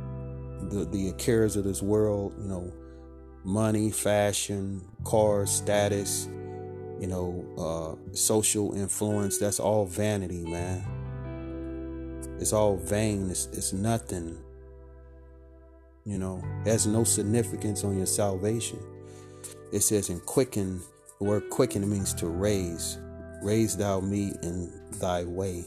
[0.69, 2.73] The the cares of this world, you know,
[3.43, 6.27] money, fashion, cars, status,
[7.01, 10.83] you know, uh, social influence, that's all vanity, man.
[12.39, 13.29] It's all vain.
[13.29, 14.37] It's, it's nothing.
[16.05, 18.79] You know, has no significance on your salvation.
[19.73, 20.81] It says, and quicken
[21.21, 22.97] the word quicken means to raise.
[23.43, 25.65] Raise thou me in thy way.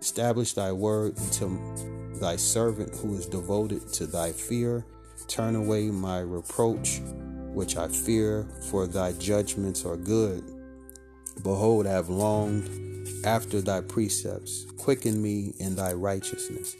[0.00, 4.86] Establish thy word unto thy servant who is devoted to thy fear.
[5.28, 7.02] Turn away my reproach,
[7.52, 10.44] which I fear, for thy judgments are good.
[11.42, 12.68] Behold, I have longed
[13.24, 14.66] after thy precepts.
[14.76, 16.76] Quicken me in thy righteousness.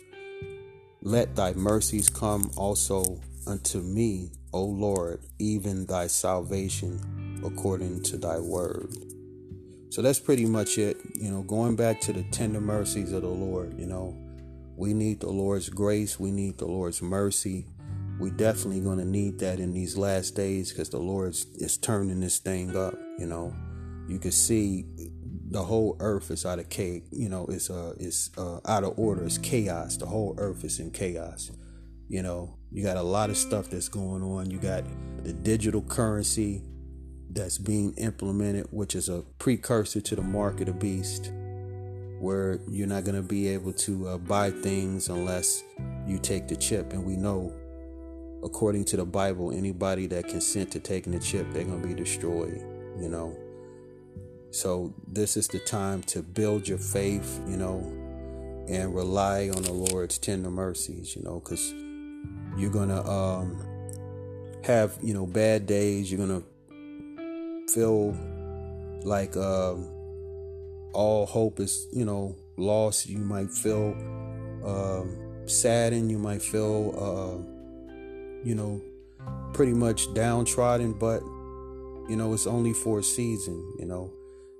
[1.02, 7.00] Let thy mercies come also unto me, O Lord, even thy salvation
[7.44, 8.94] according to thy word.
[9.90, 10.98] So that's pretty much it.
[11.14, 14.16] You know, going back to the tender mercies of the Lord, you know,
[14.76, 17.66] we need the Lord's grace, we need the Lord's mercy.
[18.20, 21.78] We definitely going to need that in these last days because the Lord is is
[21.78, 22.94] turning this thing up.
[23.18, 23.54] You know,
[24.08, 24.84] you can see
[25.50, 27.04] the whole earth is out of cake.
[27.10, 29.24] You know, it's uh, it's uh, out of order.
[29.24, 29.96] It's chaos.
[29.96, 31.50] The whole earth is in chaos.
[32.08, 34.50] You know, you got a lot of stuff that's going on.
[34.50, 34.84] You got
[35.24, 36.62] the digital currency
[37.30, 41.32] that's being implemented, which is a precursor to the mark of the beast,
[42.18, 45.62] where you're not going to be able to uh, buy things unless
[46.06, 46.92] you take the chip.
[46.92, 47.52] And we know,
[48.42, 51.94] according to the Bible, anybody that consent to taking the chip, they're going to be
[51.94, 52.62] destroyed,
[52.98, 53.36] you know.
[54.50, 57.78] So this is the time to build your faith, you know,
[58.68, 61.72] and rely on the Lord's tender mercies, you know, because
[62.56, 63.64] you're gonna um,
[64.64, 66.10] have, you know, bad days.
[66.10, 66.42] You're gonna
[67.72, 68.16] feel
[69.04, 69.74] like uh,
[70.92, 73.08] all hope is, you know, lost.
[73.08, 73.96] You might feel
[74.64, 75.04] uh,
[75.46, 76.10] saddened.
[76.10, 77.59] You might feel, uh,
[78.44, 78.80] you know,
[79.52, 80.92] pretty much downtrodden.
[80.92, 81.22] But
[82.08, 83.74] you know, it's only for a season.
[83.78, 84.12] You know,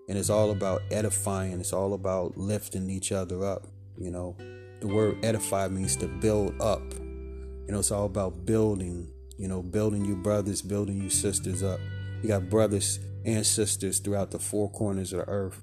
[0.08, 0.58] and it's all mm-hmm.
[0.58, 1.60] about edifying.
[1.60, 3.66] It's all about lifting each other up.
[3.98, 4.36] You know,
[4.80, 6.82] the word edify means to build up.
[6.92, 9.12] You know, it's all about building.
[9.36, 11.80] You know, building your brothers, building your sisters up.
[12.22, 15.62] You got brothers and sisters throughout the four corners of the earth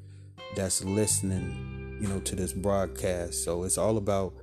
[0.56, 3.44] that's listening, you know, to this broadcast.
[3.44, 4.34] So it's all about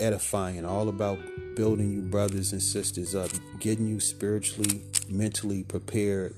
[0.00, 1.18] edifying, all about
[1.54, 6.34] building you brothers and sisters up, getting you spiritually, mentally prepared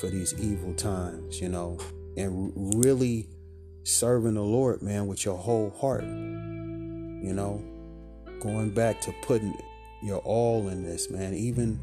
[0.00, 1.78] for these evil times, you know,
[2.16, 3.28] and really
[3.82, 6.04] serving the Lord, man, with your whole heart.
[6.04, 7.62] You know,
[8.40, 9.54] going back to putting
[10.02, 11.78] your all in this, man, even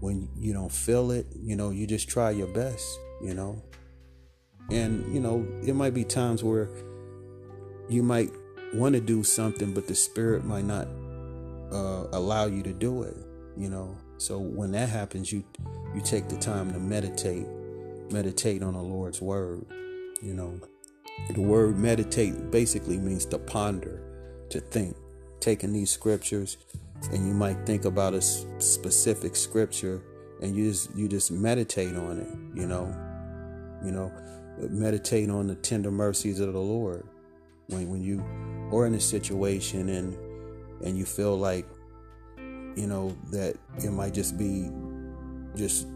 [0.00, 2.86] when you don't feel it, you know, you just try your best,
[3.22, 3.62] you know.
[4.70, 6.68] And, you know, it might be times where
[7.88, 8.30] you might
[8.74, 10.86] want to do something, but the spirit might not
[11.72, 13.16] uh, allow you to do it.
[13.56, 15.44] You know, so when that happens, you
[15.94, 17.46] you take the time to meditate,
[18.10, 19.64] meditate on the Lord's word.
[20.22, 20.60] You know,
[21.34, 24.02] the word meditate basically means to ponder,
[24.50, 24.96] to think.
[25.40, 26.58] Taking these scriptures,
[27.12, 30.02] and you might think about a specific scripture,
[30.42, 32.58] and you just you just meditate on it.
[32.58, 32.94] You know,
[33.82, 34.12] you know,
[34.58, 37.06] meditate on the tender mercies of the Lord.
[37.68, 38.22] When when you
[38.72, 40.16] are in a situation and
[40.84, 41.66] and you feel like
[42.76, 44.70] you know that it might just be
[45.56, 45.86] just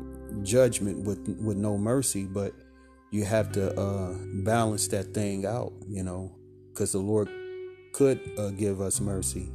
[0.43, 2.53] judgment with with no mercy, but
[3.11, 6.35] you have to uh, balance that thing out, you know,
[6.69, 7.29] because the Lord
[7.93, 9.53] could uh, give us mercy,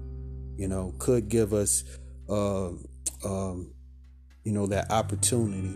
[0.55, 1.84] you know, could give us,
[2.30, 2.70] uh,
[3.26, 3.74] um,
[4.45, 5.67] you know, that opportunity,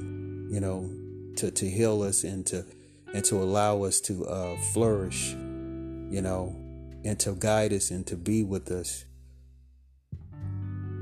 [0.54, 0.90] you know,
[1.38, 2.66] to to heal us and to
[3.14, 6.56] and to allow us to uh, flourish, you know,
[7.04, 9.06] and to guide us and to be with us,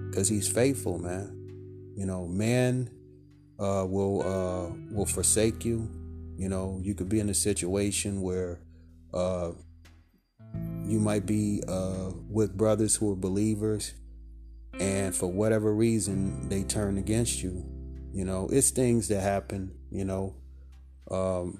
[0.09, 1.37] because He's faithful, man.
[1.95, 2.89] You know, man
[3.59, 5.89] uh, will uh, will forsake you.
[6.37, 8.59] You know, you could be in a situation where
[9.13, 9.51] uh,
[10.85, 13.93] you might be uh, with brothers who are believers,
[14.79, 17.63] and for whatever reason they turn against you.
[18.13, 19.71] You know, it's things that happen.
[19.91, 20.35] You know,
[21.11, 21.59] um,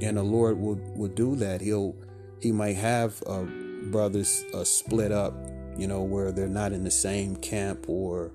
[0.00, 1.60] and the Lord will will do that.
[1.60, 1.96] He'll
[2.40, 3.44] he might have uh,
[3.90, 5.34] brothers uh, split up.
[5.76, 8.32] You know, where they're not in the same camp or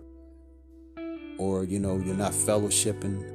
[1.37, 3.33] or you know you're not fellowshipping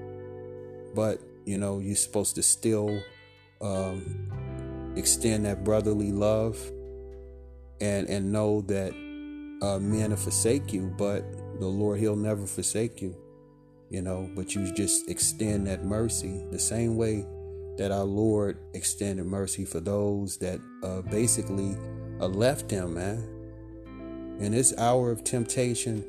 [0.94, 3.02] but you know you're supposed to still
[3.60, 6.58] um, extend that brotherly love
[7.80, 8.92] and and know that
[9.62, 11.24] uh, men will forsake you but
[11.60, 13.16] the lord he'll never forsake you
[13.90, 17.26] you know but you just extend that mercy the same way
[17.78, 21.76] that our lord extended mercy for those that uh, basically
[22.20, 23.34] uh, left him man.
[24.40, 26.04] In this hour of temptation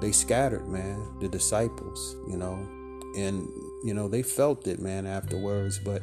[0.00, 2.54] they scattered, man, the disciples, you know,
[3.16, 3.48] and,
[3.84, 6.02] you know, they felt it, man, afterwards, but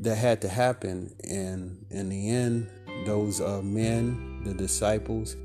[0.00, 1.14] that had to happen.
[1.24, 2.70] And in the end,
[3.06, 5.36] those uh, men, the disciples,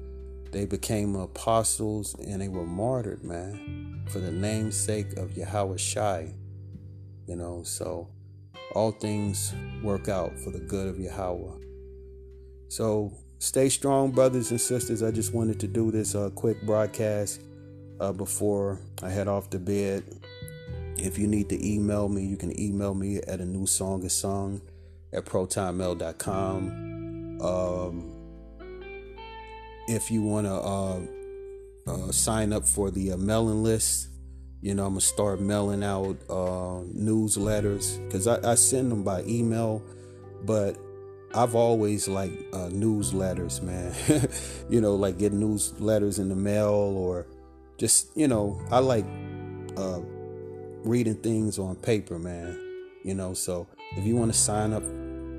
[0.52, 6.34] they became apostles and they were martyred, man, for the name's sake of Yahweh Shai,
[7.28, 8.08] you know, so
[8.74, 11.58] all things work out for the good of Yahweh.
[12.70, 15.04] So stay strong, brothers and sisters.
[15.04, 17.42] I just wanted to do this uh, quick broadcast
[18.00, 20.04] uh, before I head off to bed.
[20.98, 24.14] If you need to email me, you can email me at a new song is
[24.14, 24.62] sung
[25.12, 27.42] at protonmail.com.
[27.42, 28.14] Um,
[29.88, 31.02] if you want to uh,
[31.88, 34.08] uh, sign up for the uh, mailing list,
[34.64, 39.24] you know, I'm to start mailing out uh, newsletters because I, I send them by
[39.24, 39.84] email,
[40.46, 40.78] but
[41.36, 43.94] I've always liked uh, newsletters, man.
[44.70, 47.28] you know, like getting newsletters in the mail or
[47.78, 49.04] just, you know, I like
[49.76, 50.00] uh,
[50.86, 52.58] reading things on paper, man.
[53.04, 54.84] You know, so if you want to sign up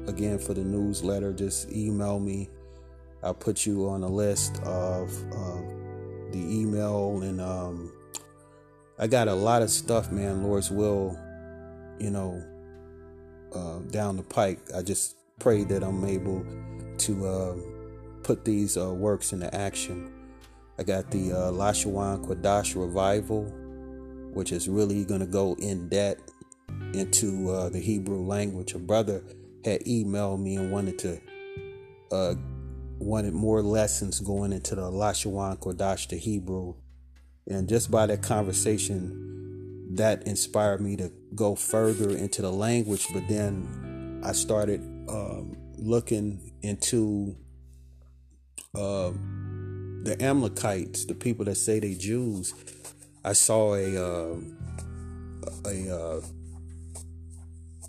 [0.07, 2.51] again for the newsletter, just email me.
[3.23, 5.63] I'll put you on a list of uh,
[6.31, 7.91] the email and um,
[8.99, 10.45] I got a lot of stuff, man.
[10.45, 11.19] Lord's will,
[11.99, 12.43] you know,
[13.53, 14.61] uh, down the pike.
[14.75, 16.47] I just pray that I'm able
[16.99, 17.57] to uh,
[18.23, 20.13] put these uh, works into action.
[20.79, 23.45] I got the uh, Lashawan Kodash revival,
[24.33, 26.33] which is really going to go in depth
[26.93, 28.75] into uh, the Hebrew language.
[28.75, 29.23] A brother
[29.65, 31.21] had emailed me and wanted to
[32.13, 32.35] uh,
[32.99, 36.75] wanted more lessons going into the Lashawan Kodash, the Hebrew,
[37.49, 43.07] and just by that conversation, that inspired me to go further into the language.
[43.13, 47.37] But then I started um, looking into
[48.75, 49.13] uh,
[50.03, 52.55] the Amalekites, the people that say they Jews.
[53.25, 54.37] I saw a uh,
[55.67, 56.21] a uh,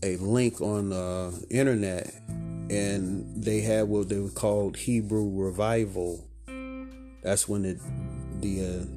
[0.03, 6.27] a link on the internet, and they had what they were called Hebrew revival.
[7.23, 7.79] That's when the
[8.41, 8.94] the uh,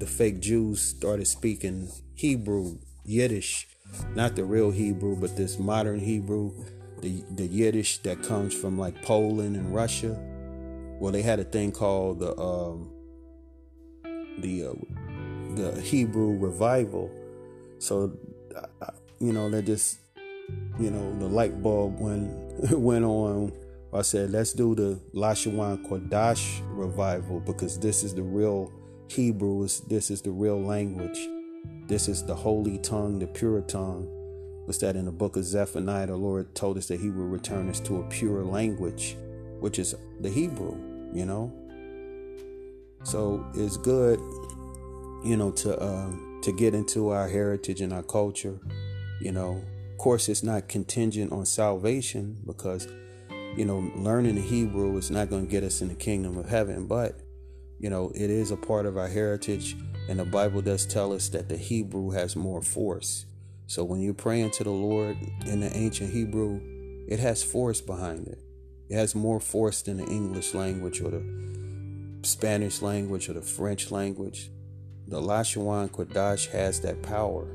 [0.00, 3.68] the fake Jews started speaking Hebrew, Yiddish,
[4.14, 6.52] not the real Hebrew, but this modern Hebrew
[7.00, 10.18] the the Yiddish that comes from like Poland and Russia.
[10.98, 12.90] Well, they had a thing called the um,
[14.38, 14.72] the uh,
[15.54, 17.10] the Hebrew revival.
[17.78, 18.12] So,
[19.18, 19.98] you know, they just
[20.78, 23.52] you know the light bulb went went on.
[23.92, 28.72] I said, let's do the Lashawan Kodash revival because this is the real
[29.10, 29.64] Hebrew.
[29.64, 31.18] Is this is the real language.
[31.86, 34.08] This is the holy tongue, the pure tongue
[34.70, 37.68] was that in the book of Zephaniah, the Lord told us that He would return
[37.68, 39.16] us to a pure language,
[39.58, 40.76] which is the Hebrew,
[41.12, 41.52] you know.
[43.02, 44.20] So it's good,
[45.24, 48.60] you know, to uh, to get into our heritage and our culture.
[49.20, 52.86] You know, of course, it's not contingent on salvation because,
[53.56, 56.48] you know, learning the Hebrew is not going to get us in the kingdom of
[56.48, 57.18] heaven, but
[57.80, 59.74] you know, it is a part of our heritage,
[60.06, 63.24] and the Bible does tell us that the Hebrew has more force.
[63.66, 65.16] So when you're praying to the Lord
[65.46, 66.60] in the ancient Hebrew,
[67.08, 68.38] it has force behind it.
[68.90, 73.90] It has more force than the English language or the Spanish language or the French
[73.90, 74.50] language.
[75.08, 77.46] The Lashawan Kodash has that power.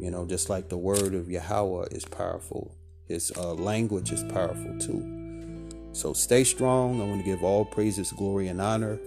[0.00, 2.74] You know, just like the word of Yahweh is powerful,
[3.06, 5.90] his uh, language is powerful too.
[5.92, 7.02] So stay strong.
[7.02, 8.98] I want to give all praises, glory, and honor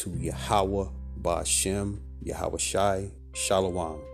[0.00, 0.88] to Yahweh
[1.20, 4.09] Bashem, Yahweh Shai, Shalom.